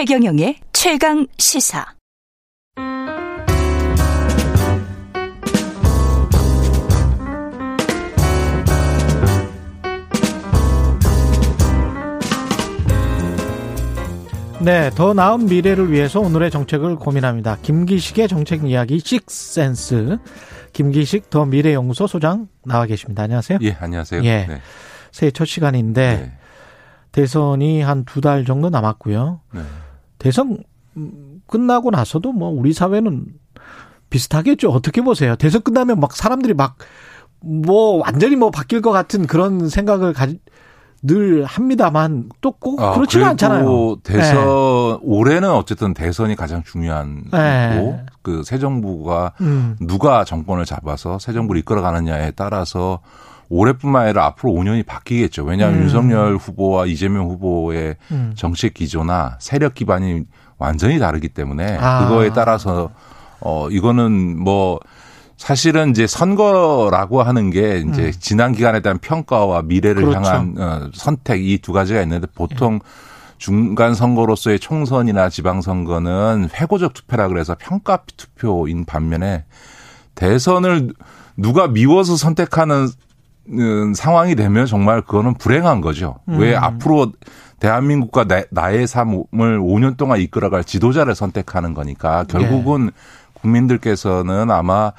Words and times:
최경영의 0.00 0.56
최강 0.72 1.26
시사. 1.36 1.84
네, 14.62 14.90
더 14.90 15.14
나은 15.14 15.46
미래를 15.46 15.90
위해서 15.90 16.20
오늘의 16.20 16.50
정책을 16.50 16.96
고민합니다. 16.96 17.56
김기식의 17.62 18.28
정책 18.28 18.64
이야기 18.66 18.98
식센스. 19.00 20.18
김기식 20.74 21.30
더 21.30 21.46
미래연구소 21.46 22.06
소장 22.06 22.46
나와 22.64 22.84
계십니다. 22.86 23.22
안녕하세요. 23.22 23.58
예, 23.62 23.76
안녕하세요. 23.80 24.22
예. 24.24 24.46
네. 24.46 24.60
새해 25.12 25.30
첫 25.30 25.46
시간인데 25.46 26.16
네. 26.16 26.32
대선이 27.12 27.80
한 27.82 28.04
두 28.04 28.20
달 28.20 28.44
정도 28.44 28.68
남았고요. 28.68 29.40
네. 29.54 29.60
대선 30.20 30.58
끝나고 31.48 31.90
나서도 31.90 32.30
뭐 32.32 32.48
우리 32.50 32.72
사회는 32.72 33.26
비슷하겠죠. 34.10 34.70
어떻게 34.70 35.02
보세요? 35.02 35.34
대선 35.34 35.62
끝나면 35.62 35.98
막 35.98 36.14
사람들이 36.14 36.54
막 36.54 36.76
뭐 37.42 37.96
완전히 38.04 38.36
뭐 38.36 38.50
바뀔 38.50 38.82
것 38.82 38.90
같은 38.90 39.26
그런 39.26 39.68
생각을 39.68 40.12
가지 40.12 40.38
늘 41.02 41.44
합니다만 41.46 42.28
또꼭 42.42 42.78
아, 42.82 42.92
그렇지는 42.92 43.26
않잖아요. 43.28 43.96
대선 44.02 44.36
네. 44.36 44.98
올해는 45.00 45.50
어쨌든 45.50 45.94
대선이 45.94 46.36
가장 46.36 46.62
중요한 46.62 47.24
네. 47.32 47.70
거고 47.74 48.00
그 48.20 48.42
새 48.44 48.58
정부가 48.58 49.32
음. 49.40 49.78
누가 49.80 50.24
정권을 50.24 50.66
잡아서 50.66 51.18
새 51.18 51.32
정부를 51.32 51.60
이끌어가느냐에 51.60 52.32
따라서 52.32 53.00
올해뿐만 53.50 54.04
아니라 54.04 54.24
앞으로 54.26 54.52
5년이 54.52 54.86
바뀌겠죠. 54.86 55.44
왜냐하면 55.44 55.80
음. 55.80 55.82
윤석열 55.84 56.36
후보와 56.36 56.86
이재명 56.86 57.26
후보의 57.28 57.96
음. 58.12 58.32
정책 58.36 58.74
기조나 58.74 59.36
세력 59.40 59.74
기반이 59.74 60.22
완전히 60.56 60.98
다르기 60.98 61.28
때문에 61.28 61.76
아. 61.80 62.06
그거에 62.08 62.30
따라서 62.32 62.90
어 63.40 63.68
이거는 63.70 64.38
뭐 64.38 64.78
사실은 65.36 65.90
이제 65.90 66.06
선거라고 66.06 67.22
하는 67.22 67.50
게 67.50 67.78
이제 67.88 68.06
음. 68.06 68.12
지난 68.20 68.52
기간에 68.52 68.80
대한 68.80 68.98
평가와 68.98 69.62
미래를 69.62 70.04
그렇죠. 70.04 70.16
향한 70.16 70.54
어, 70.58 70.90
선택 70.94 71.42
이 71.44 71.58
두 71.58 71.72
가지가 71.72 72.00
있는데 72.02 72.26
보통 72.34 72.74
예. 72.74 72.78
중간 73.38 73.94
선거로서의 73.94 74.58
총선이나 74.60 75.30
지방 75.30 75.62
선거는 75.62 76.50
회고적 76.54 76.92
투표라 76.92 77.28
그래서 77.28 77.56
평가 77.58 78.02
투표인 78.16 78.84
반면에 78.84 79.44
대선을 80.14 80.92
누가 81.38 81.66
미워서 81.66 82.16
선택하는 82.16 82.76
음, 82.84 82.90
상황이 83.94 84.34
되면 84.34 84.66
정말 84.66 85.02
그거는 85.02 85.34
불행한 85.34 85.80
거죠. 85.80 86.16
음. 86.28 86.38
왜 86.38 86.54
앞으로 86.54 87.12
대한민국과 87.58 88.26
나, 88.50 88.70
의 88.70 88.86
삶을 88.86 89.24
5년 89.60 89.96
동안 89.96 90.20
이끌어갈 90.20 90.64
지도자를 90.64 91.14
선택하는 91.14 91.74
거니까 91.74 92.24
결국은 92.24 92.86
네. 92.86 92.92
국민들께서는 93.34 94.50
아마 94.50 94.92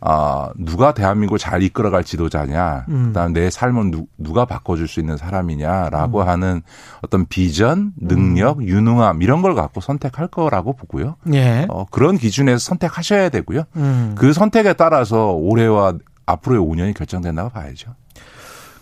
아, 0.00 0.50
누가 0.56 0.94
대한민국을 0.94 1.38
잘 1.38 1.62
이끌어갈 1.62 2.04
지도자냐, 2.04 2.84
음. 2.88 3.06
그다음 3.08 3.32
내 3.32 3.50
삶을 3.50 3.90
누, 3.90 4.06
누가 4.16 4.44
바꿔줄 4.44 4.86
수 4.86 5.00
있는 5.00 5.16
사람이냐라고 5.16 6.22
음. 6.22 6.28
하는 6.28 6.62
어떤 7.02 7.26
비전, 7.26 7.92
능력, 7.96 8.58
음. 8.58 8.62
유능함 8.64 9.22
이런 9.22 9.42
걸 9.42 9.56
갖고 9.56 9.80
선택할 9.80 10.28
거라고 10.28 10.74
보고요. 10.74 11.16
예. 11.32 11.66
어, 11.68 11.84
그런 11.90 12.16
기준에서 12.16 12.58
선택하셔야 12.58 13.28
되고요. 13.28 13.64
음. 13.76 14.14
그 14.16 14.32
선택에 14.32 14.74
따라서 14.74 15.32
올해와 15.32 15.94
앞으로의 16.28 16.60
5년이 16.60 16.94
결정된다고 16.94 17.50
봐야죠. 17.50 17.94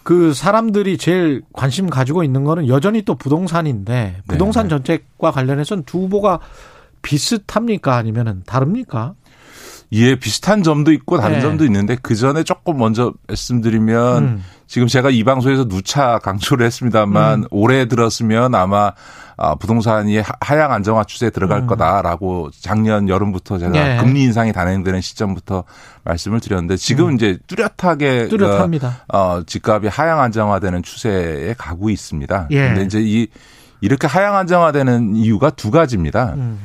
그 0.02 0.34
사람들이 0.34 0.98
제일 0.98 1.42
관심 1.52 1.90
가지고 1.90 2.22
있는 2.22 2.44
거는 2.44 2.68
여전히 2.68 3.02
또 3.02 3.16
부동산인데 3.16 4.22
부동산 4.28 4.64
네. 4.64 4.68
정책과 4.70 5.32
관련해서는 5.32 5.82
두 5.84 6.02
후보가 6.02 6.40
비슷합니까 7.02 7.96
아니면은 7.96 8.42
다릅니까? 8.46 9.14
예, 9.92 10.16
비슷한 10.16 10.62
점도 10.62 10.92
있고 10.92 11.18
다른 11.18 11.36
네. 11.36 11.40
점도 11.40 11.64
있는데 11.64 11.96
그 12.00 12.14
전에 12.14 12.42
조금 12.42 12.78
먼저 12.78 13.12
말씀드리면 13.28 14.22
음. 14.22 14.44
지금 14.66 14.88
제가 14.88 15.10
이 15.10 15.22
방송에서 15.22 15.68
누차 15.68 16.18
강조를 16.18 16.66
했습니다만 16.66 17.40
음. 17.40 17.48
올해 17.50 17.86
들었으면 17.86 18.54
아마 18.54 18.92
아, 19.38 19.54
부동산이 19.54 20.22
하향 20.40 20.72
안정화 20.72 21.04
추세에 21.04 21.30
들어갈 21.30 21.60
음. 21.60 21.66
거다라고 21.66 22.50
작년 22.58 23.08
여름부터 23.08 23.58
제가 23.58 23.70
네. 23.70 23.96
금리 23.98 24.22
인상이 24.22 24.52
단행되는 24.52 25.00
시점부터 25.00 25.64
말씀을 26.04 26.40
드렸는데 26.40 26.76
지금 26.76 27.10
음. 27.10 27.14
이제 27.14 27.38
뚜렷하게 27.46 28.28
뚜렷합니다. 28.28 29.02
그, 29.06 29.16
어, 29.16 29.42
집값이 29.46 29.88
하향 29.88 30.20
안정화되는 30.20 30.82
추세에 30.82 31.54
가고 31.56 31.90
있습니다. 31.90 32.48
예. 32.50 32.68
근데 32.68 32.82
이제 32.84 33.00
이 33.00 33.28
이렇게 33.82 34.06
하향 34.06 34.36
안정화되는 34.36 35.14
이유가 35.16 35.50
두 35.50 35.70
가지입니다. 35.70 36.32
음. 36.34 36.58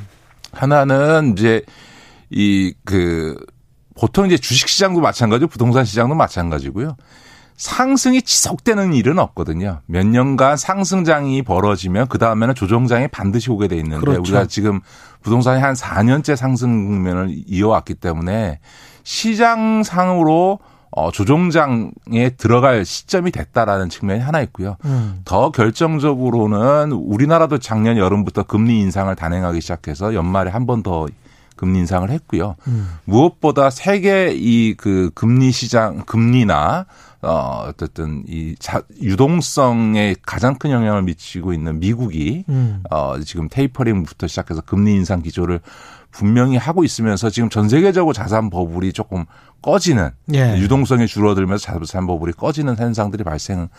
하나는 0.53 1.35
이제 1.37 1.63
이그 2.31 3.37
보통 3.95 4.25
이제 4.25 4.37
주식 4.37 4.67
시장도 4.69 5.01
마찬가지고 5.01 5.49
부동산 5.49 5.85
시장도 5.85 6.15
마찬가지고요. 6.15 6.95
상승이 7.57 8.23
지속되는 8.23 8.93
일은 8.93 9.19
없거든요. 9.19 9.81
몇 9.85 10.07
년간 10.07 10.57
상승장이 10.57 11.43
벌어지면 11.43 12.07
그 12.07 12.17
다음에는 12.17 12.55
조정장이 12.55 13.09
반드시 13.09 13.51
오게 13.51 13.67
돼 13.67 13.75
있는데 13.77 13.99
그렇죠. 13.99 14.21
우리가 14.21 14.45
지금 14.47 14.79
부동산이 15.21 15.61
한 15.61 15.75
4년째 15.75 16.35
상승 16.35 16.87
국면을 16.87 17.27
이어왔기 17.45 17.95
때문에 17.95 18.59
시장상으로 19.03 20.59
어, 20.93 21.11
조정장에 21.11 22.31
들어갈 22.37 22.83
시점이 22.83 23.31
됐다라는 23.31 23.89
측면이 23.89 24.19
하나 24.21 24.41
있고요. 24.41 24.75
음. 24.83 25.21
더 25.23 25.51
결정적으로는 25.51 26.91
우리나라도 26.91 27.59
작년 27.59 27.97
여름부터 27.97 28.43
금리 28.43 28.79
인상을 28.81 29.13
단행하기 29.15 29.61
시작해서 29.61 30.13
연말에 30.15 30.49
한 30.49 30.65
번 30.65 30.83
더 30.83 31.05
금리 31.61 31.77
인상을 31.77 32.09
했고요. 32.09 32.55
음. 32.67 32.89
무엇보다 33.05 33.69
세계 33.69 34.33
이 34.35 34.73
그 34.81 35.11
금리 35.13 35.51
시장 35.51 36.03
금리나 36.05 36.87
어 37.21 37.65
어쨌든 37.67 38.23
이 38.27 38.55
자, 38.57 38.81
유동성에 38.99 40.15
가장 40.23 40.55
큰 40.55 40.71
영향을 40.71 41.03
미치고 41.03 41.53
있는 41.53 41.79
미국이 41.79 42.45
음. 42.49 42.81
어 42.89 43.19
지금 43.23 43.47
테이퍼링부터 43.47 44.25
시작해서 44.25 44.61
금리 44.61 44.93
인상 44.93 45.21
기조를 45.21 45.59
분명히 46.09 46.57
하고 46.57 46.83
있으면서 46.83 47.29
지금 47.29 47.49
전 47.49 47.69
세계적으로 47.69 48.11
자산 48.11 48.49
버블이 48.49 48.91
조금 48.93 49.25
꺼지는 49.61 50.09
예. 50.33 50.57
유동성이 50.57 51.05
줄어들면서 51.05 51.63
자산 51.63 52.07
버블이 52.07 52.33
꺼지는 52.33 52.75
현상들이 52.75 53.23
발생 53.23 53.69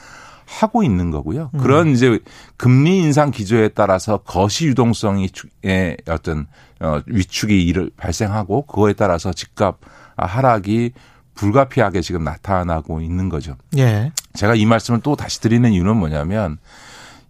하고 0.47 0.83
있는 0.83 1.11
거고요. 1.11 1.51
음. 1.55 1.61
그런 1.61 1.89
이제 1.89 2.21
금리 2.57 2.99
인상 2.99 3.31
기조에 3.33 3.69
따라서 3.69 4.19
거시 4.19 4.67
유동성이 4.67 5.29
의 5.65 5.97
어떤 6.09 6.47
어 6.83 7.01
위축이 7.07 7.73
발생하고 7.97 8.67
그거에 8.67 8.93
따라서 8.93 9.33
집값 9.33 9.79
하락이 10.17 10.93
불가피하게 11.35 12.01
지금 12.03 12.25
나타나고 12.25 13.01
있는 13.01 13.29
거죠. 13.29 13.57
예. 13.79 14.13
제가 14.35 14.55
이 14.55 14.67
말씀을 14.67 15.01
또 15.03 15.17
다시 15.17 15.41
드리는 15.41 15.71
이유는 15.71 15.97
뭐냐면 15.97 16.59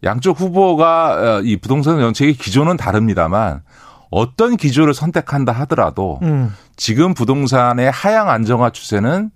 양쪽 0.04 0.40
후보가 0.40 1.36
어, 1.38 1.40
이 1.42 1.56
부동산 1.56 1.98
정책의 1.98 2.34
기조는 2.34 2.76
다릅니다만 2.76 3.62
어떤 4.10 4.56
기조를 4.56 4.94
선택한다 4.94 5.52
하더라도 5.52 6.18
음. 6.22 6.52
지금 6.76 7.14
부동산의 7.14 7.90
하향 7.90 8.28
안정화 8.28 8.70
추세는 8.70 9.30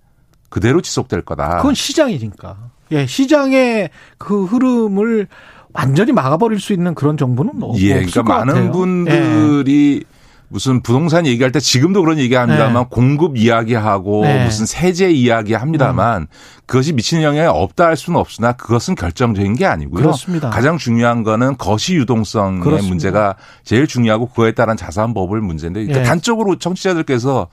그대로 0.49 0.81
지속될 0.81 1.23
거다. 1.23 1.57
그건 1.57 1.73
시장이니까. 1.73 2.57
예, 2.91 3.05
시장의 3.05 3.89
그 4.17 4.45
흐름을 4.45 5.27
완전히 5.73 6.11
막아버릴 6.11 6.59
수 6.59 6.73
있는 6.73 6.95
그런 6.95 7.17
정보는 7.17 7.53
뭐 7.55 7.75
예, 7.77 7.93
그러니까 7.93 8.23
많은 8.23 8.53
같아요. 8.53 8.71
분들이 8.71 10.01
예. 10.03 10.17
무슨 10.49 10.81
부동산 10.81 11.27
얘기할 11.27 11.51
때 11.51 11.59
지금도 11.59 12.01
그런 12.01 12.17
얘기합니다만 12.19 12.83
네. 12.83 12.87
공급 12.89 13.37
이야기하고 13.37 14.23
네. 14.23 14.45
무슨 14.45 14.65
세제 14.65 15.11
이야기 15.11 15.53
합니다만 15.53 16.21
음. 16.21 16.27
그것이 16.65 16.93
미치는 16.93 17.21
영향이 17.23 17.47
없다 17.49 17.85
할 17.85 17.97
수는 17.97 18.17
없으나 18.17 18.53
그것은 18.53 18.95
결정적인 18.95 19.55
게 19.55 19.65
아니고요. 19.65 20.01
그렇습니다. 20.01 20.49
가장 20.49 20.77
중요한 20.77 21.23
거는 21.23 21.57
거시 21.57 21.95
유동성의 21.95 22.61
그렇습니다. 22.61 22.89
문제가 22.89 23.35
제일 23.65 23.87
중요하고 23.87 24.29
그거에 24.29 24.53
따른 24.53 24.77
자산법을 24.77 25.41
문제인데 25.41 25.87
예. 25.89 26.03
단적으로 26.03 26.57
청취자들께서 26.57 27.47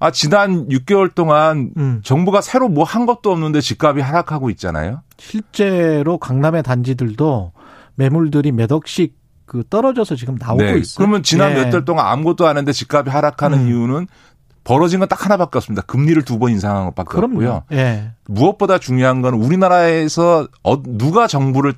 아, 0.00 0.10
지난 0.10 0.68
6개월 0.68 1.14
동안 1.14 1.72
음. 1.76 2.00
정부가 2.04 2.40
새로 2.40 2.68
뭐 2.68 2.84
한 2.84 3.04
것도 3.06 3.30
없는데 3.32 3.60
집값이 3.60 4.00
하락하고 4.00 4.50
있잖아요. 4.50 5.02
실제로 5.18 6.18
강남의 6.18 6.62
단지들도 6.62 7.52
매물들이 7.96 8.52
몇 8.52 8.70
억씩 8.72 9.16
그 9.46 9.64
떨어져서 9.68 10.14
지금 10.16 10.36
나오고 10.38 10.62
네. 10.62 10.78
있어요. 10.78 10.96
그러면 10.98 11.22
지난 11.22 11.54
네. 11.54 11.64
몇달 11.64 11.84
동안 11.84 12.06
아무것도 12.06 12.46
안 12.46 12.50
했는데 12.56 12.72
집값이 12.72 13.10
하락하는 13.10 13.58
음. 13.60 13.68
이유는 13.68 14.06
벌어진 14.64 14.98
건 15.00 15.08
딱 15.08 15.24
하나밖에 15.24 15.56
없습니다. 15.58 15.82
금리를 15.86 16.22
두 16.24 16.38
번 16.38 16.50
인상한 16.50 16.84
것밖에 16.86 17.08
그럼요. 17.08 17.34
없고요. 17.34 17.62
예. 17.72 18.10
무엇보다 18.26 18.78
중요한 18.78 19.22
건 19.22 19.34
우리나라에서 19.34 20.46
어, 20.62 20.82
누가 20.84 21.26
정부를 21.26 21.72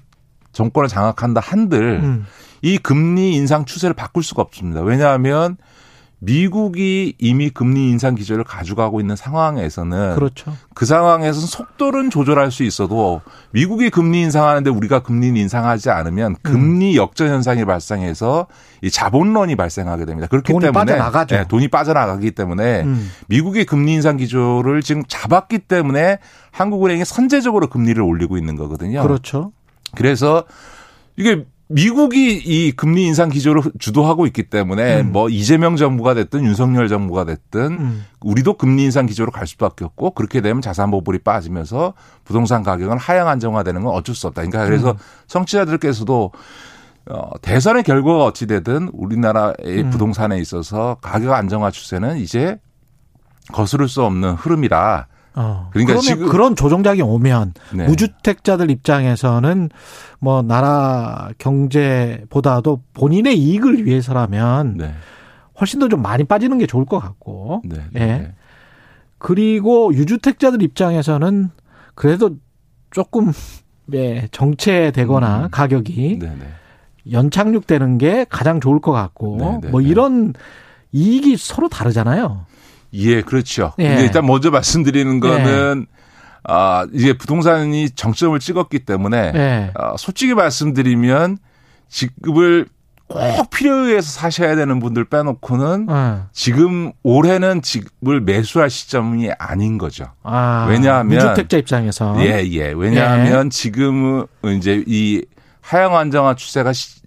정권을 0.53 0.89
장악한다 0.89 1.41
한들 1.41 2.01
음. 2.03 2.27
이 2.63 2.77
금리 2.79 3.35
인상 3.37 3.65
추세를 3.65 3.95
바꿀 3.95 4.23
수가 4.25 4.43
없습니다. 4.43 4.81
왜냐하면 4.83 5.57
미국이 6.23 7.15
이미 7.19 7.49
금리 7.49 7.89
인상 7.89 8.15
기조를 8.15 8.45
가져가고 8.45 9.01
있는 9.01 9.17
상황에서는 9.17 10.15
그렇죠. 10.15 10.55
그 10.75 10.85
상황에서는 10.85 11.47
속도는 11.47 12.11
조절할 12.11 12.51
수 12.51 12.63
있어도 12.63 13.23
미국이 13.53 13.89
금리 13.89 14.21
인상하는데 14.21 14.69
우리가 14.69 15.03
금리 15.03 15.29
인상하지 15.29 15.89
않으면 15.89 16.37
금리 16.43 16.93
음. 16.93 16.97
역전 16.97 17.29
현상이 17.29 17.65
발생해서 17.65 18.49
이 18.83 18.91
자본론이 18.91 19.57
발생하게 19.57 20.05
됩니다. 20.05 20.29
그렇기 20.29 20.53
돈이 20.53 20.67
때문에 20.67 20.93
빠져나가죠. 20.93 21.37
네, 21.37 21.45
돈이 21.49 21.69
빠져나가기 21.69 22.33
때문에 22.33 22.83
음. 22.83 23.11
미국이 23.29 23.65
금리 23.65 23.95
인상 23.95 24.19
기조를 24.19 24.83
지금 24.83 25.03
잡았기 25.09 25.61
때문에 25.61 26.19
한국은행이 26.51 27.07
선제적으로 27.07 27.69
금리를 27.69 28.01
올리고 28.03 28.37
있는 28.37 28.57
거거든요. 28.57 29.03
그렇죠. 29.03 29.53
그래서 29.95 30.45
이게 31.17 31.47
미국이 31.73 32.33
이 32.33 32.73
금리 32.73 33.05
인상 33.05 33.29
기조를 33.29 33.63
주도하고 33.79 34.27
있기 34.27 34.43
때문에 34.43 35.03
음. 35.03 35.13
뭐 35.13 35.29
이재명 35.29 35.77
정부가 35.77 36.15
됐든 36.15 36.45
윤석열 36.45 36.89
정부가 36.89 37.25
됐든 37.25 37.61
음. 37.61 38.05
우리도 38.21 38.55
금리 38.55 38.83
인상 38.83 39.07
기조로 39.07 39.31
갈 39.31 39.47
수밖에 39.47 39.85
없고 39.85 40.11
그렇게 40.11 40.41
되면 40.41 40.61
자산 40.63 40.91
보불이 40.91 41.21
빠지면서 41.21 41.95
부동산 42.25 42.65
가격은 42.65 42.99
하향 42.99 43.29
안정화되는 43.29 43.85
건 43.85 43.95
어쩔 43.95 44.17
수 44.17 44.27
없다. 44.27 44.43
그러니까 44.43 44.65
그래서 44.65 44.91
음. 44.91 44.97
청취자들께서도 45.29 46.33
어, 47.09 47.31
대선의 47.41 47.85
결과가 47.85 48.25
어찌 48.25 48.49
되든 48.49 48.91
우리나라의 48.93 49.85
음. 49.85 49.91
부동산에 49.91 50.39
있어서 50.41 50.97
가격 51.01 51.33
안정화 51.33 51.71
추세는 51.71 52.19
이제 52.19 52.59
거스를 53.53 53.89
수 53.89 54.03
없는 54.03 54.35
흐름이다. 54.35 55.07
어. 55.35 55.69
그러니까 55.73 55.99
지금 55.99 56.29
그런 56.29 56.57
조정작이 56.57 57.03
오면 57.03 57.55
네. 57.75 57.87
무주택자들 57.87 58.71
입장에서는 58.71 59.71
뭐 60.19 60.43
나라 60.43 61.31
경제보다도 61.39 62.83
본인의 62.95 63.39
이익을 63.39 63.87
위해서라면 63.87 64.77
네. 64.77 64.93
훨씬 65.61 65.79
더 65.79 65.89
좀 65.89 66.03
많이 66.03 66.25
빠지는 66.25 66.59
게 66.59 66.67
좋을 66.67 66.85
것 66.85 66.99
같고. 66.99 67.63
네. 67.65 67.77
네. 67.93 68.01
예. 68.01 68.33
그리고 69.19 69.93
유주택자들 69.95 70.63
입장에서는 70.63 71.51
그래도 71.95 72.37
조금 72.91 73.33
예, 73.93 74.29
정체되거나 74.33 75.45
음. 75.45 75.49
가격이 75.51 76.19
네, 76.21 76.27
네. 76.27 77.13
연착륙되는 77.13 77.99
게 77.99 78.25
가장 78.29 78.61
좋을 78.61 78.81
것 78.81 78.93
같고 78.93 79.61
뭐 79.71 79.81
이런 79.81 80.33
이익이 80.93 81.37
서로 81.37 81.69
다르잖아요. 81.69 82.47
예, 82.93 83.23
그렇죠. 83.23 83.73
예. 83.79 83.89
근데 83.89 84.03
일단 84.03 84.27
먼저 84.27 84.51
말씀드리는 84.51 85.17
예. 85.17 85.21
거는 85.21 85.87
예. 85.89 86.01
아, 86.45 86.87
이제 86.93 87.13
부동산이 87.13 87.91
정점을 87.91 88.39
찍었기 88.39 88.81
때문에 88.81 89.33
예. 89.35 89.71
아, 89.75 89.95
솔직히 89.97 90.35
말씀드리면 90.35 91.39
지급을 91.89 92.67
꼭 93.09 93.51
필요에 93.51 93.89
의해서 93.89 94.09
사셔야 94.09 94.55
되는 94.55 94.79
분들 94.79 95.05
빼놓고는 95.07 95.89
음. 95.89 96.25
지금 96.33 96.93
올해는 97.03 97.61
집을 97.61 98.21
매수할 98.21 98.71
시점이 98.71 99.31
아닌 99.37 99.79
거죠. 99.79 100.07
아, 100.23 100.67
왜냐하면 100.71 101.19
무주택자 101.19 101.59
입장에서 101.59 102.15
예, 102.25 102.47
예. 102.53 102.73
왜냐하면 102.75 103.47
예. 103.47 103.49
지금은 103.49 104.27
이제 104.57 104.85
이 104.87 105.25
하향 105.61 105.97
안정화 105.97 106.35
추세가 106.37 106.73
시, 106.73 107.01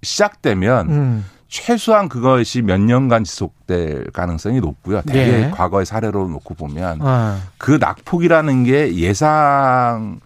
작되면 0.00 0.90
음. 0.90 1.24
최소한 1.52 2.08
그것이 2.08 2.62
몇 2.62 2.80
년간 2.80 3.24
지속될 3.24 4.06
가능성이 4.14 4.60
높고요. 4.60 5.02
대개 5.02 5.32
네. 5.32 5.50
과거의 5.50 5.84
사례로 5.84 6.26
놓고 6.28 6.54
보면 6.54 7.00
아. 7.02 7.42
그 7.58 7.72
낙폭이라는 7.78 8.64
게 8.64 8.94
예상보다 8.94 10.22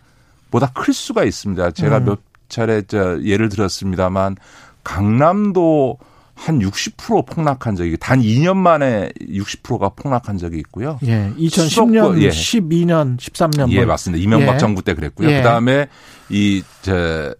클 0.73 0.94
수가 0.94 1.25
있습니다. 1.25 1.73
제가 1.73 1.99
음. 1.99 2.05
몇 2.05 2.20
차례 2.49 2.81
저 2.82 3.20
예를 3.25 3.49
들었습니다만 3.49 4.37
강남도 4.84 5.99
한 6.37 6.61
60% 6.61 7.26
폭락한 7.26 7.75
적이 7.75 7.96
단 7.96 8.20
2년 8.20 8.56
만에 8.56 9.11
60%가 9.20 9.88
폭락한 9.88 10.38
적이 10.38 10.58
있고요. 10.58 11.00
예. 11.06 11.32
2010년, 11.37 12.23
예. 12.23 12.28
12년, 12.28 13.19
13년 13.19 13.69
예, 13.73 13.78
뭐. 13.78 13.87
맞습니다. 13.87 14.23
이명박 14.23 14.55
예. 14.55 14.58
정부 14.58 14.82
때 14.82 14.94
그랬고요. 14.94 15.28
예. 15.28 15.38
그다음에 15.38 15.88
이제 16.28 17.34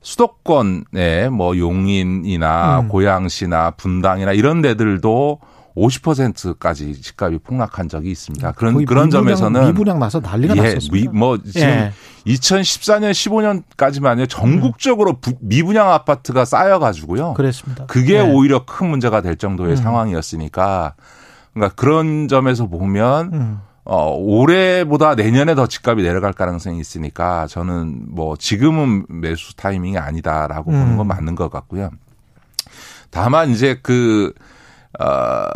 수도권의 0.00 1.30
뭐 1.30 1.56
용인이나 1.56 2.80
음. 2.80 2.88
고양시나 2.88 3.72
분당이나 3.72 4.32
이런 4.32 4.62
데들도 4.62 5.40
50%까지 5.78 7.00
집값이 7.00 7.38
폭락한 7.38 7.88
적이 7.88 8.10
있습니다. 8.10 8.52
그런 8.52 8.84
그런 8.84 9.06
미분양, 9.06 9.10
점에서는 9.10 9.66
미분양 9.66 9.98
나서 9.98 10.20
난리가 10.20 10.56
예, 10.56 10.62
났었습니다. 10.62 11.10
미, 11.10 11.16
뭐 11.16 11.38
지금 11.38 11.60
예. 11.60 11.92
2014년 12.26 13.12
15년까지만요 13.12 14.28
전국적으로 14.28 15.18
부, 15.20 15.34
미분양 15.40 15.92
아파트가 15.92 16.44
쌓여 16.44 16.78
가지고요. 16.78 17.34
그랬습니다. 17.34 17.86
그게 17.86 18.14
예. 18.16 18.20
오히려 18.20 18.64
큰 18.64 18.88
문제가 18.88 19.20
될 19.20 19.36
정도의 19.36 19.72
음. 19.72 19.76
상황이었으니까 19.76 20.94
그러니까 21.54 21.74
그런 21.76 22.28
점에서 22.28 22.66
보면 22.66 23.30
음. 23.32 23.60
어, 23.90 24.14
올해보다 24.14 25.14
내년에 25.14 25.54
더 25.54 25.66
집값이 25.66 26.02
내려갈 26.02 26.34
가능성이 26.34 26.78
있으니까 26.78 27.46
저는 27.46 28.02
뭐 28.08 28.36
지금은 28.36 29.06
매수 29.08 29.56
타이밍이 29.56 29.96
아니다라고 29.96 30.70
음. 30.70 30.78
보는 30.78 30.96
건 30.98 31.06
맞는 31.06 31.34
것 31.34 31.50
같고요. 31.50 31.88
다만 33.10 33.48
이제 33.48 33.80
그, 33.82 34.34
어, 35.00 35.46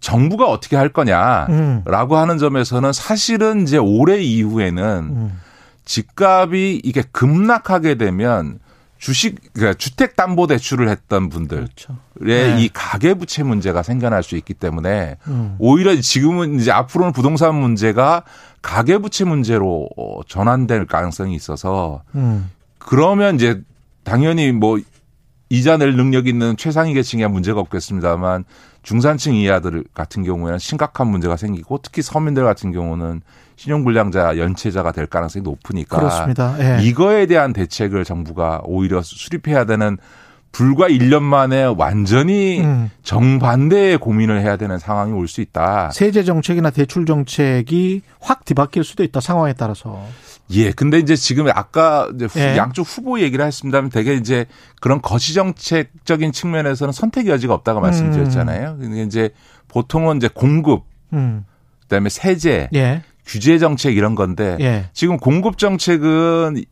정부가 0.00 0.46
어떻게 0.46 0.74
할 0.74 0.88
거냐라고 0.88 1.52
음. 1.52 2.18
하는 2.18 2.38
점에서는 2.38 2.92
사실은 2.92 3.62
이제 3.62 3.76
올해 3.76 4.20
이후에는 4.20 4.82
음. 4.82 5.40
집값이 5.84 6.80
이게 6.82 7.02
급락하게 7.12 7.94
되면 7.94 8.58
주식 9.02 9.52
그러니까 9.52 9.76
주택 9.76 10.14
담보 10.14 10.46
대출을 10.46 10.88
했던 10.88 11.28
분들의 11.28 11.64
그렇죠. 11.64 11.98
네. 12.20 12.62
이 12.62 12.68
가계 12.72 13.14
부채 13.14 13.42
문제가 13.42 13.82
생겨날 13.82 14.22
수 14.22 14.36
있기 14.36 14.54
때문에 14.54 15.16
음. 15.26 15.56
오히려 15.58 16.00
지금은 16.00 16.60
이제 16.60 16.70
앞으로는 16.70 17.12
부동산 17.12 17.56
문제가 17.56 18.22
가계 18.62 18.98
부채 18.98 19.24
문제로 19.24 19.88
어, 19.96 20.20
전환될 20.28 20.86
가능성이 20.86 21.34
있어서 21.34 22.04
음. 22.14 22.48
그러면 22.78 23.34
이제 23.34 23.60
당연히 24.04 24.52
뭐 24.52 24.78
이자 25.48 25.78
낼 25.78 25.96
능력 25.96 26.28
있는 26.28 26.56
최상위 26.56 26.94
계층이야 26.94 27.26
문제가 27.26 27.58
없겠습니다만 27.58 28.44
중산층 28.84 29.34
이하들 29.34 29.82
같은 29.94 30.22
경우에는 30.22 30.60
심각한 30.60 31.08
문제가 31.08 31.36
생기고 31.36 31.80
특히 31.82 32.02
서민들 32.02 32.44
같은 32.44 32.70
경우는 32.70 33.22
신용불량자 33.66 34.38
연체자가 34.38 34.90
될 34.90 35.06
가능성이 35.06 35.44
높으니까 35.44 35.96
그렇습니다. 35.98 36.56
예. 36.58 36.82
이거에 36.82 37.26
대한 37.26 37.52
대책을 37.52 38.04
정부가 38.04 38.60
오히려 38.64 39.02
수립해야 39.02 39.64
되는 39.66 39.98
불과 40.50 40.88
1년 40.88 41.22
만에 41.22 41.64
완전히 41.64 42.60
음. 42.60 42.90
정반대의 43.04 43.98
고민을 43.98 44.40
해야 44.42 44.56
되는 44.56 44.78
상황이 44.78 45.12
올 45.12 45.28
수 45.28 45.40
있다. 45.40 45.90
세제 45.92 46.24
정책이나 46.24 46.70
대출 46.70 47.06
정책이 47.06 48.02
확 48.20 48.44
뒤바뀔 48.44 48.82
수도 48.84 49.04
있다 49.04 49.20
상황에 49.20 49.52
따라서. 49.54 50.04
예. 50.50 50.72
근데 50.72 50.98
이제 50.98 51.14
지금 51.14 51.46
아까 51.48 52.08
이제 52.14 52.26
예. 52.36 52.56
양쪽 52.56 52.82
후보 52.82 53.20
얘기를 53.20 53.44
했습니다만 53.46 53.90
되게 53.90 54.14
이제 54.14 54.44
그런 54.80 55.00
거시 55.00 55.34
정책적인 55.34 56.32
측면에서는 56.32 56.92
선택 56.92 57.28
여지가 57.28 57.54
없다고 57.54 57.78
음. 57.80 57.82
말씀드렸잖아요. 57.82 58.76
근데 58.80 59.02
이제 59.04 59.30
보통은 59.68 60.16
이제 60.16 60.28
공급 60.28 60.82
음. 61.12 61.46
그다음에 61.82 62.08
세제 62.10 62.68
예. 62.74 63.02
규제 63.26 63.58
정책 63.58 63.96
이런 63.96 64.14
건데 64.14 64.56
예. 64.60 64.86
지금 64.92 65.16
공급 65.16 65.58
정책은 65.58 66.64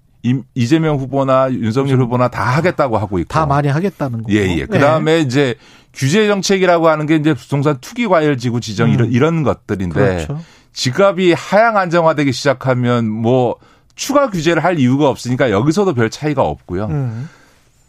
이재명 0.55 0.97
후보나 0.97 1.51
윤석열. 1.51 1.99
후보나 1.99 2.29
다 2.29 2.43
하겠다고 2.43 2.99
하고 2.99 3.19
있고 3.19 3.29
다 3.29 3.47
많이 3.47 3.69
하겠다는 3.69 4.23
거고. 4.23 4.33
예, 4.33 4.47
예. 4.59 4.67
그다음에 4.67 5.13
예. 5.13 5.21
이제 5.21 5.55
규제 5.95 6.27
정책이라고 6.27 6.89
하는 6.89 7.07
게 7.07 7.17
이제 7.17 7.35
부동산 7.35 7.79
투기 7.81 8.07
과열 8.07 8.37
지구 8.37 8.61
지정 8.61 8.89
음. 8.89 8.95
이런 8.95 9.13
이런 9.13 9.43
것들인데 9.43 9.95
그렇죠. 9.95 10.41
지갑이 10.73 11.33
하향 11.33 11.77
안정화되기 11.77 12.33
시작하면 12.33 13.09
뭐 13.09 13.57
추가 13.95 14.31
규제를 14.31 14.63
할 14.63 14.79
이유가 14.79 15.09
없으니까 15.09 15.51
여기서도 15.51 15.95
별 15.95 16.11
차이가 16.11 16.43
없고요. 16.43 16.87
음. 16.87 17.29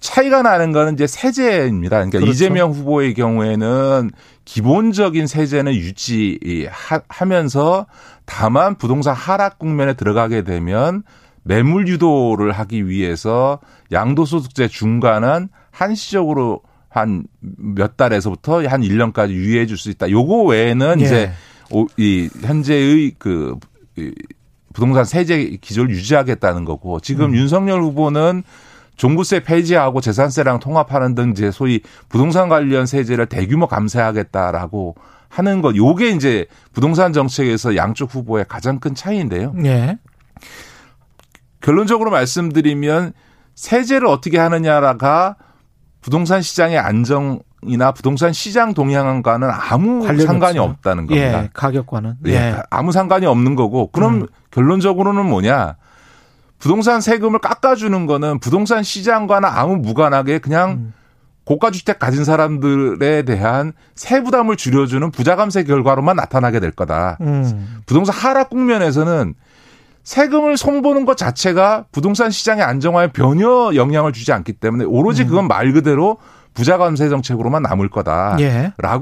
차이가 0.02 0.42
나는 0.42 0.74
거는 0.74 0.96
이제 0.96 1.08
세제입니다. 1.08 1.96
그러니까 1.98 2.20
그렇죠. 2.20 2.32
이재명 2.34 2.72
후보의 2.72 3.14
경우에는 3.14 4.12
기본적인 4.44 5.28
세제는 5.28 5.74
유지하면서 5.74 7.86
다만 8.26 8.76
부동산 8.76 9.16
하락 9.16 9.60
국면에 9.60 9.94
들어가게 9.94 10.44
되면 10.44 11.04
매물 11.44 11.88
유도를 11.88 12.52
하기 12.52 12.90
위해서 12.90 13.60
양도소득세 13.92 14.68
중간은 14.68 15.48
한시적으로 15.72 16.62
한 16.90 17.24
몇 17.58 17.98
달에서부터 17.98 18.68
한 18.68 18.82
1년까지 18.82 19.30
유예해 19.30 19.66
줄 19.66 19.78
수 19.78 19.90
있다. 19.90 20.10
요거 20.10 20.44
외에는 20.44 21.02
예. 21.02 21.06
이제 21.06 21.32
이 21.98 22.30
현재의 22.42 23.14
그 23.18 23.56
부동산 24.74 25.06
세제 25.06 25.58
기조를 25.62 25.92
유지하겠다는 25.92 26.66
거고 26.66 27.00
지금 27.00 27.32
음. 27.32 27.36
윤석열 27.36 27.82
후보는 27.82 28.44
종부세 29.02 29.40
폐지하고 29.40 30.00
재산세랑 30.00 30.60
통합하는 30.60 31.16
등 31.16 31.32
이제 31.32 31.50
소위 31.50 31.82
부동산 32.08 32.50
관련 32.50 32.86
세제를 32.86 33.26
대규모 33.26 33.66
감세하겠다라고 33.66 34.94
하는 35.28 35.64
것. 35.64 35.76
요게 35.76 36.12
이제 36.12 36.46
부동산 36.72 37.12
정책에서 37.12 37.76
양쪽 37.76 38.14
후보의 38.14 38.46
가장 38.48 38.80
큰 38.80 38.94
차이인데요. 38.94 39.54
네. 39.56 39.98
결론적으로 41.62 42.12
말씀드리면 42.12 43.14
세제를 43.56 44.06
어떻게 44.06 44.38
하느냐가 44.38 45.36
부동산 46.02 46.44
시장의 46.44 46.78
안정 46.78 47.40
이나 47.64 47.92
부동산 47.94 48.34
시장 48.34 48.76
동향과는 48.76 49.50
아무 49.50 50.06
상관이 50.06 50.60
없죠. 50.60 50.74
없다는 50.74 51.08
겁니다. 51.08 51.44
예, 51.44 51.50
가격과는. 51.54 52.18
예. 52.28 52.32
예. 52.34 52.56
아무 52.70 52.92
상관이 52.92 53.26
없는 53.26 53.56
거고 53.56 53.90
그럼 53.92 54.22
음. 54.22 54.28
결론적으로는 54.52 55.26
뭐냐? 55.26 55.76
부동산 56.62 57.02
세금을 57.02 57.40
깎아주는 57.40 58.06
거는 58.06 58.40
부동산 58.40 58.84
시장과는 58.84 59.50
아무 59.50 59.78
무관하게 59.78 60.38
그냥 60.38 60.70
음. 60.70 60.94
고가 61.44 61.72
주택 61.72 61.98
가진 61.98 62.24
사람들에 62.24 63.24
대한 63.24 63.74
세 63.96 64.22
부담을 64.22 64.56
줄여주는 64.56 65.10
부자 65.10 65.36
감세 65.36 65.64
결과로만 65.64 66.16
나타나게 66.16 66.60
될 66.60 66.70
거다. 66.70 67.18
음. 67.22 67.82
부동산 67.88 68.16
하락 68.16 68.52
국면에서는 68.52 69.34
세금을 70.04 70.56
손보는 70.56 71.06
것 71.06 71.18
자체가 71.18 71.86
부동산 71.92 72.30
시장의 72.30 72.64
안정화에 72.64 73.08
변혀 73.08 73.72
영향을 73.74 74.14
주지 74.14 74.32
않기 74.32 74.54
때문에 74.54 74.86
오로지 74.86 75.24
음. 75.24 75.30
그건 75.30 75.48
말 75.48 75.74
그대로 75.74 76.20
부자 76.54 76.78
감세 76.78 77.10
정책으로만 77.10 77.64
남을 77.64 77.90
거다라고 77.90 78.40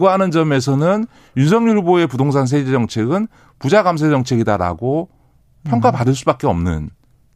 예. 0.07 0.09
하는 0.09 0.31
점에서는 0.31 1.07
윤석열 1.35 1.77
후보의 1.79 2.07
부동산 2.07 2.45
세제 2.45 2.71
정책은 2.71 3.27
부자 3.59 3.83
감세 3.83 4.09
정책이다라고 4.09 5.09
음. 5.65 5.69
평가받을 5.69 6.15
수밖에 6.15 6.47
없는 6.47 6.89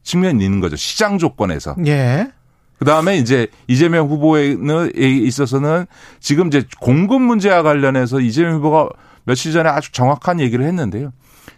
측면이 0.04 0.44
있는 0.44 0.60
거죠. 0.60 0.76
시장 0.76 1.18
조건에서. 1.18 1.76
예. 1.86 2.32
그 2.78 2.86
다음에 2.86 3.18
이제 3.18 3.48
이재명 3.68 4.08
후보에 4.08 4.58
있어서는 4.96 5.86
지금 6.20 6.48
이제 6.48 6.64
공급 6.82 7.22
문제와 7.22 7.64
관련해서 7.64 8.20
이재명 8.20 8.56
후보가 8.56 8.90
며칠 9.24 9.54
전에 9.54 9.70
아주 9.70 9.92
정확한 9.92 10.40
얘기를 10.40 10.66
했는데요. 10.66 11.12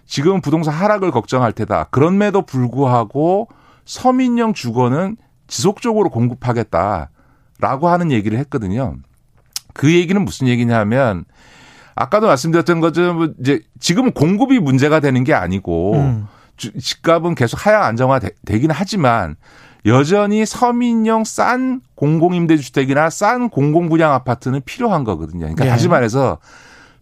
지금 0.06 0.40
부동산 0.40 0.74
하락을 0.74 1.12
걱정할 1.12 1.52
테다. 1.52 1.86
그럼에도 1.86 2.44
불구하고 2.44 3.48
서민형 3.86 4.54
주거는 4.54 5.18
지속적으로 5.48 6.10
공급하겠다라고 6.10 7.90
하는 7.90 8.12
얘기를 8.12 8.38
했거든요. 8.40 8.98
그 9.74 9.92
얘기는 9.94 10.20
무슨 10.24 10.48
얘기냐면 10.48 11.26
아까도 11.96 12.28
말씀드렸던 12.28 12.82
것처럼 12.82 13.34
이제 13.40 13.62
지금은 13.80 14.12
공급이 14.12 14.60
문제가 14.60 15.00
되는 15.00 15.24
게 15.24 15.34
아니고 15.34 15.96
음. 15.96 16.28
집값은 16.58 17.36
계속 17.36 17.66
하향 17.66 17.84
안정화 17.84 18.20
되긴 18.46 18.72
하지만 18.72 19.36
여전히 19.86 20.46
서민형 20.46 21.24
싼 21.26 21.82
공공임대주택이나 21.96 23.10
싼 23.10 23.50
공공분양 23.50 24.12
아파트는 24.14 24.62
필요한 24.66 25.04
거거든요. 25.04 25.42
그러니까 25.42 25.66
네. 25.66 25.70
다시 25.70 25.88
말해서 25.88 26.40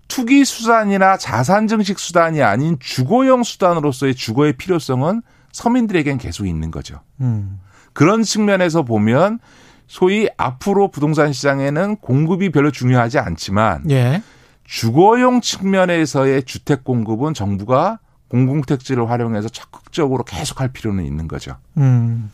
투기 0.08 0.44
수단이나 0.44 1.18
자산 1.18 1.68
증식 1.68 1.98
수단이 1.98 2.42
아닌 2.42 2.78
주거용 2.80 3.44
수단으로서의 3.44 4.16
주거의 4.16 4.54
필요성은 4.54 5.22
서민들에겐 5.54 6.18
계속 6.18 6.46
있는 6.46 6.72
거죠. 6.72 7.00
음. 7.22 7.60
그런 7.94 8.24
측면에서 8.24 8.84
보면 8.84 9.40
소위 9.88 10.28
앞으로 10.38 10.90
부동산 10.90 11.32
시장에는 11.32 11.98
공급이 11.98 12.52
별로 12.52 12.72
중요하지 12.72 13.20
않지만 13.20 13.90
예. 13.92 14.22
주거용 14.66 15.42
측면에서의 15.42 16.44
주택 16.44 16.84
공급은 16.84 17.34
정부가 17.34 18.00
공공택지를 18.34 19.12
활용해서 19.12 19.48
적극적으로 19.48 20.24
계속할 20.24 20.70
필요는 20.70 21.06
있는 21.06 21.28
거죠. 21.28 21.56
음. 21.78 22.32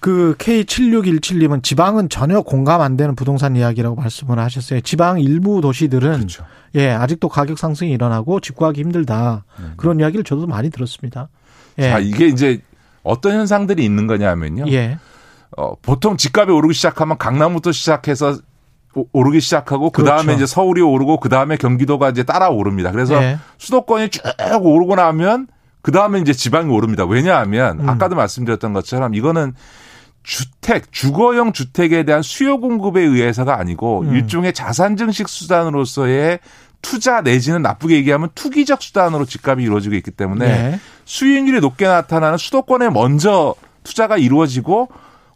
그 0.00 0.34
K7617님은 0.38 1.62
지방은 1.62 2.08
전혀 2.08 2.40
공감 2.40 2.80
안 2.80 2.96
되는 2.96 3.14
부동산 3.14 3.54
이야기라고 3.54 3.96
말씀을 3.96 4.38
하셨어요. 4.38 4.80
지방 4.80 5.20
일부 5.20 5.60
도시들은 5.60 6.12
그렇죠. 6.16 6.44
예, 6.76 6.88
아직도 6.88 7.28
가격 7.28 7.58
상승이 7.58 7.90
일어나고 7.90 8.40
집 8.40 8.56
구하기 8.56 8.80
힘들다. 8.80 9.44
네. 9.60 9.66
그런 9.76 10.00
이야기를 10.00 10.24
저도 10.24 10.46
많이 10.46 10.70
들었습니다. 10.70 11.28
예. 11.78 11.90
자, 11.90 11.98
이게 11.98 12.26
이제 12.28 12.62
어떤 13.02 13.34
현상들이 13.34 13.84
있는 13.84 14.06
거냐면요. 14.06 14.70
예. 14.72 14.98
어, 15.58 15.74
보통 15.82 16.16
집값이 16.16 16.50
오르기 16.50 16.72
시작하면 16.72 17.18
강남부터 17.18 17.72
시작해서 17.72 18.38
오르기 19.12 19.40
시작하고 19.40 19.90
그 19.90 20.04
다음에 20.04 20.22
그렇죠. 20.22 20.38
이제 20.38 20.46
서울이 20.46 20.80
오르고 20.80 21.20
그 21.20 21.28
다음에 21.28 21.56
경기도가 21.56 22.10
이제 22.10 22.22
따라 22.22 22.48
오릅니다. 22.48 22.90
그래서 22.90 23.20
네. 23.20 23.38
수도권이 23.58 24.10
쭉 24.10 24.22
오르고 24.60 24.96
나면 24.96 25.46
그 25.82 25.92
다음에 25.92 26.18
이제 26.20 26.32
지방이 26.32 26.70
오릅니다. 26.72 27.04
왜냐하면 27.04 27.80
음. 27.80 27.88
아까도 27.88 28.16
말씀드렸던 28.16 28.72
것처럼 28.72 29.14
이거는 29.14 29.54
주택, 30.22 30.92
주거용 30.92 31.52
주택에 31.52 32.02
대한 32.02 32.22
수요 32.22 32.60
공급에 32.60 33.00
의해서가 33.00 33.58
아니고 33.58 34.02
음. 34.02 34.14
일종의 34.14 34.52
자산 34.52 34.96
증식 34.96 35.28
수단으로서의 35.28 36.40
투자 36.82 37.22
내지는 37.22 37.62
나쁘게 37.62 37.96
얘기하면 37.96 38.28
투기적 38.34 38.82
수단으로 38.82 39.24
집값이 39.24 39.62
이루어지고 39.62 39.94
있기 39.96 40.10
때문에 40.10 40.46
네. 40.46 40.80
수익률이 41.06 41.60
높게 41.60 41.86
나타나는 41.86 42.38
수도권에 42.38 42.90
먼저 42.90 43.54
투자가 43.82 44.16
이루어지고 44.16 44.88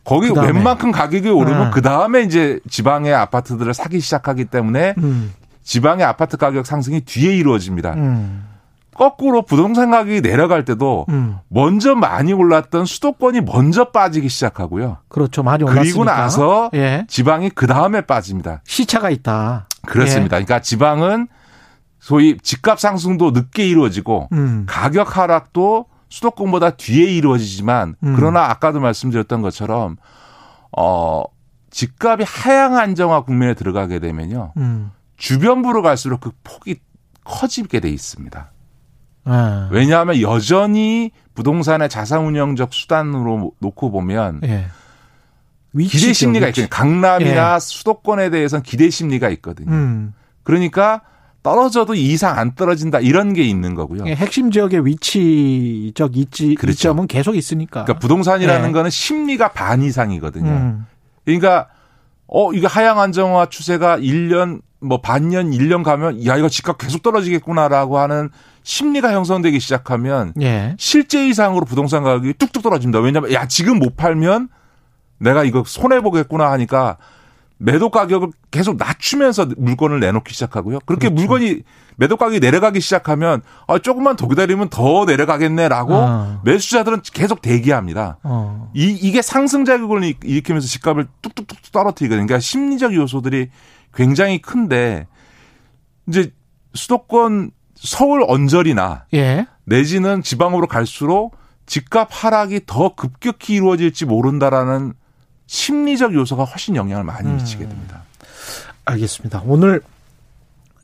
거기 0.05 0.29
그다음에. 0.29 0.53
웬만큼 0.53 0.91
가격이 0.91 1.29
오르면 1.29 1.65
네. 1.65 1.71
그 1.73 1.83
다음에 1.83 2.23
이제 2.23 2.59
지방의 2.69 3.15
아파트들을 3.15 3.73
사기 3.75 4.01
시작하기 4.01 4.47
때문에 4.47 4.95
음. 4.99 5.33
지방의 5.63 6.05
아파트 6.05 6.37
가격 6.37 6.67
상승이 6.67 7.03
뒤에 7.03 7.37
이루어집니다. 7.37 7.95
음. 7.95 8.49
거꾸로 8.95 9.43
부동산 9.43 9.91
가격이 9.91 10.21
내려갈 10.21 10.65
때도 10.65 11.07
음. 11.09 11.39
먼저 11.49 11.95
많이 11.95 12.33
올랐던 12.33 12.85
수도권이 12.85 13.41
먼저 13.41 13.91
빠지기 13.91 14.29
시작하고요. 14.29 14.99
그렇죠. 15.09 15.43
많이 15.43 15.65
올랐으니까. 15.65 15.83
그리고 15.83 16.05
나서 16.05 16.71
예. 16.75 17.07
지방이 17.09 17.51
그 17.51 17.67
다음에 17.67 18.03
빠집니다. 18.03 18.61
시차가 18.65 19.09
있다. 19.11 19.67
그렇습니다. 19.87 20.37
예. 20.37 20.45
그러니까 20.45 20.61
지방은 20.61 21.29
소위 22.01 22.37
집값 22.43 22.81
상승도 22.81 23.31
늦게 23.31 23.67
이루어지고 23.67 24.29
음. 24.33 24.65
가격 24.69 25.17
하락도 25.17 25.87
수도권보다 26.13 26.73
뒤에 26.77 27.11
이루어지지만 27.11 27.97
음. 28.05 28.15
그러나 28.15 28.51
아까도 28.51 28.81
말씀드렸던 28.81 29.41
것처럼 29.41 29.97
어 30.77 31.25
집값이 31.71 32.25
하향 32.27 32.77
안정화 32.77 33.23
국면에 33.23 33.55
들어가게 33.55 33.99
되면요. 33.99 34.53
음. 34.59 34.91
주변부로 35.17 35.81
갈수록 35.81 36.21
그 36.21 36.31
폭이 36.45 36.81
커지게 37.25 37.81
돼 37.81 37.89
있습니다. 37.89 38.53
아. 39.25 39.69
왜냐하면 39.71 40.21
여전히 40.21 41.13
부동산의 41.35 41.89
자산 41.89 42.27
운영적 42.27 42.75
수단으로 42.75 43.53
놓고 43.59 43.91
보면 43.91 44.41
예. 44.45 44.67
기대 45.79 46.13
심리가 46.13 46.49
있거든요. 46.49 46.69
강남이나 46.69 47.55
예. 47.55 47.59
수도권에 47.59 48.29
대해서는 48.29 48.63
기대 48.63 48.91
심리가 48.91 49.31
있거든요. 49.31 49.73
음. 49.73 50.13
그러니까 50.43 51.01
떨어져도 51.43 51.95
이상 51.95 52.39
안 52.39 52.55
떨어진다 52.55 53.01
이런 53.01 53.33
게 53.33 53.43
있는 53.43 53.75
거고요. 53.75 54.05
예, 54.07 54.15
핵심 54.15 54.51
지역의 54.51 54.87
위치적 54.87 56.17
이치, 56.17 56.55
그렇죠. 56.55 56.73
이점은 56.73 57.07
계속 57.09 57.37
있으니까. 57.37 57.85
그러니까 57.85 57.99
부동산이라는 57.99 58.69
예. 58.69 58.73
거는 58.73 58.91
심리가 58.91 59.49
반 59.49 59.83
이상이거든요. 59.83 60.51
음. 60.51 60.87
그러니까 61.25 61.69
어 62.27 62.53
이거 62.53 62.69
하향 62.69 63.01
안정화 63.01 63.47
추세가 63.47 63.99
1년 63.99 64.61
뭐 64.81 65.01
반년 65.01 65.51
1년 65.51 65.83
가면 65.83 66.25
야 66.27 66.37
이거 66.37 66.49
집값 66.49 66.79
계속 66.79 67.03
떨어지겠구나라고 67.03 67.99
하는 67.99 68.31
심리가 68.63 69.13
형성되기 69.13 69.59
시작하면 69.59 70.33
예. 70.41 70.77
실제 70.79 71.27
이상으로 71.27 71.65
부동산 71.65 72.05
가격이 72.05 72.35
뚝뚝 72.35 72.63
떨어집니다. 72.63 73.01
왜냐하면 73.01 73.33
야 73.33 73.47
지금 73.47 73.79
못 73.79 73.97
팔면 73.97 74.49
내가 75.19 75.45
이거 75.45 75.63
손해 75.67 76.01
보겠구나 76.01 76.51
하니까 76.53 76.99
매도 77.65 77.91
가격을 77.91 78.31
계속 78.51 78.77
낮추면서 78.77 79.47
물건을 79.57 80.01
내놓기 80.01 80.35
시작하고요. 80.35 80.81
그렇게 80.85 81.09
그렇죠. 81.09 81.15
물건이 81.15 81.63
매도 81.97 82.17
가격이 82.17 82.41
내려가기 82.41 82.81
시작하면 82.81 83.43
아, 83.69 83.79
조금만 83.79 84.17
더 84.17 84.27
기다리면 84.27 84.69
더 84.69 85.05
내려가겠네라고 85.05 85.95
아. 85.95 86.41
매수자들은 86.45 87.03
계속 87.13 87.41
대기합니다. 87.41 88.19
어. 88.25 88.71
이, 88.75 88.91
이게 88.91 89.23
상승 89.23 89.65
자격을 89.65 90.03
일으키면서 90.25 90.67
집값을 90.67 91.07
뚝뚝뚝 91.23 91.71
떨어뜨리거든요. 91.71 92.27
그러니까 92.27 92.41
심리적 92.41 92.95
요소들이 92.95 93.51
굉장히 93.95 94.43
큰데 94.43 95.07
이제 96.09 96.33
수도권 96.75 97.53
서울 97.77 98.25
언저리나 98.27 99.05
예. 99.15 99.47
내지는 99.65 100.23
지방으로 100.23 100.67
갈수록 100.67 101.37
집값 101.67 102.09
하락이 102.11 102.63
더 102.67 102.97
급격히 102.97 103.55
이루어질지 103.55 104.07
모른다라는 104.07 104.95
심리적 105.47 106.15
요소가 106.15 106.45
훨씬 106.45 106.77
영향을 106.77 107.05
많이 107.05 107.29
음. 107.29 107.37
미치게 107.37 107.67
됩니다. 107.69 108.03
알겠습니다. 108.85 109.43
오늘 109.47 109.81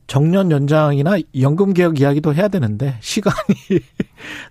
정년 0.06 0.50
연장이나 0.50 1.16
연금 1.40 1.74
개혁 1.74 2.00
이야기도 2.00 2.34
해야 2.34 2.48
되는데 2.48 2.96
시간이 3.00 3.36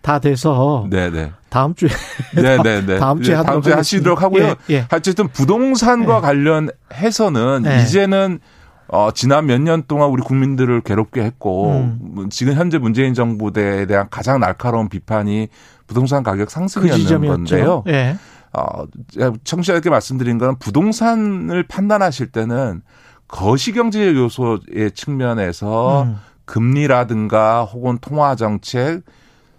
다 0.01 0.19
돼서 0.19 0.85
네네. 0.89 1.09
네. 1.09 1.31
다음 1.49 1.73
주에 1.73 1.89
네네네. 2.35 2.85
네. 2.85 2.99
다음 2.99 3.21
주에 3.21 3.35
다음 3.35 3.61
주에 3.61 3.73
하시도록 3.73 4.21
하고요. 4.21 4.55
예, 4.69 4.73
예. 4.75 4.87
어쨌든 4.91 5.27
부동산과 5.29 6.17
예. 6.17 6.21
관련해서는 6.21 7.63
예. 7.65 7.81
이제는 7.83 8.39
어, 8.89 9.09
지난 9.13 9.47
몇 9.47 9.59
년 9.59 9.83
동안 9.85 10.09
우리 10.09 10.21
국민들을 10.21 10.79
괴롭게 10.79 11.21
했고, 11.21 11.71
음. 11.71 12.29
지금 12.29 12.53
현재 12.53 12.77
문재인 12.77 13.13
정부에 13.13 13.85
대한 13.85 14.07
가장 14.09 14.39
날카로운 14.39 14.87
비판이 14.87 15.49
부동산 15.87 16.23
가격 16.23 16.49
상승이었는 16.49 17.19
그 17.19 17.27
건데요. 17.27 17.83
예. 19.19 19.23
어, 19.23 19.33
청취자께 19.43 19.89
말씀드린 19.89 20.37
건 20.37 20.57
부동산을 20.57 21.63
판단하실 21.63 22.31
때는 22.31 22.81
거시경제 23.27 24.13
요소의 24.13 24.91
측면에서 24.93 26.03
음. 26.03 26.17
금리라든가 26.45 27.63
혹은 27.63 27.97
통화 27.99 28.35
정책 28.35 29.01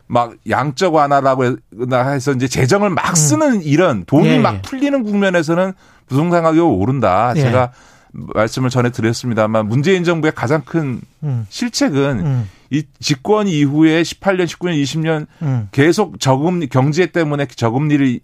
막 0.06 0.34
양적 0.48 0.94
완화라고 0.94 1.56
해서 1.92 2.32
이제 2.32 2.48
재정을 2.48 2.88
막 2.90 3.10
음. 3.10 3.14
쓰는 3.14 3.52
음. 3.56 3.60
이런 3.62 4.04
돈이 4.06 4.28
예. 4.28 4.38
막 4.38 4.62
풀리는 4.62 5.02
국면에서는 5.04 5.72
부동산 6.06 6.42
가격이 6.42 6.60
오른다. 6.60 7.34
예. 7.36 7.42
제가 7.42 7.72
말씀을 8.12 8.70
전해 8.70 8.90
드렸습니다만 8.90 9.68
문재인 9.68 10.04
정부의 10.04 10.32
가장 10.34 10.62
큰 10.64 11.00
음. 11.22 11.46
실책은 11.50 12.20
음. 12.20 12.48
이 12.70 12.84
집권 13.00 13.48
이후에 13.48 14.02
18년, 14.02 14.46
19년, 14.46 14.82
20년 14.82 15.26
음. 15.42 15.68
계속 15.72 16.18
저금리 16.20 16.68
경제 16.68 17.06
때문에 17.06 17.46
저금리를 17.46 18.20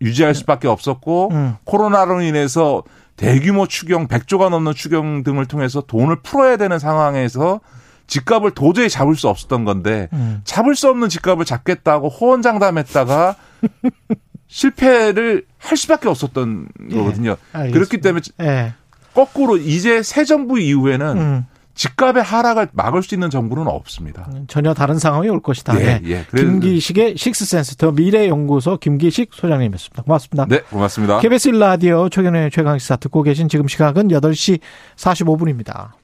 유지할 0.00 0.34
수밖에 0.34 0.68
없었고 0.68 1.30
음. 1.32 1.56
코로나로 1.64 2.20
인해서 2.22 2.82
대규모 3.16 3.66
추경 3.66 4.06
100조가 4.06 4.48
넘는 4.48 4.74
추경 4.74 5.24
등을 5.24 5.46
통해서 5.46 5.80
돈을 5.80 6.22
풀어야 6.22 6.56
되는 6.56 6.78
상황에서 6.78 7.60
집값을 8.06 8.52
도저히 8.52 8.88
잡을 8.88 9.16
수 9.16 9.28
없었던 9.28 9.64
건데 9.64 10.08
음. 10.12 10.40
잡을 10.44 10.74
수 10.74 10.88
없는 10.88 11.08
집값을 11.08 11.44
잡겠다고 11.44 12.08
호언장담했다가 12.08 13.36
실패를 14.48 15.44
할 15.58 15.76
수밖에 15.76 16.08
없었던 16.08 16.68
예. 16.90 16.96
거거든요. 16.96 17.36
그렇기 17.52 18.00
때문에 18.00 18.22
예. 18.40 18.74
거꾸로 19.14 19.56
이제 19.56 20.02
새 20.02 20.24
정부 20.24 20.58
이후에는 20.58 21.18
음. 21.18 21.46
집값의 21.78 22.24
하락을 22.24 22.68
막을 22.72 23.04
수 23.04 23.14
있는 23.14 23.30
정부는 23.30 23.68
없습니다. 23.68 24.28
음, 24.34 24.46
전혀 24.48 24.74
다른 24.74 24.98
상황이 24.98 25.28
올 25.28 25.40
것이다. 25.40 25.80
예, 25.80 26.00
예. 26.04 26.26
김기식의 26.36 27.16
식스센스 27.16 27.76
더 27.76 27.92
미래연구소 27.92 28.78
김기식 28.78 29.30
소장님이었습니다. 29.32 30.02
고맙습니다. 30.02 30.46
네, 30.46 30.60
고맙습니다. 30.62 31.20
KBS 31.20 31.52
1라디오 31.52 32.10
최경영의 32.10 32.50
최강시사 32.50 32.96
듣고 32.96 33.22
계신 33.22 33.48
지금 33.48 33.68
시각은 33.68 34.08
8시 34.08 34.58
45분입니다. 34.96 35.90